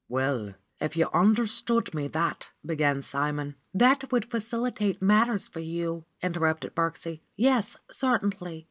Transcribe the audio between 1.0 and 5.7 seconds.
understood me, that" began Simon. "That would facilitate matters for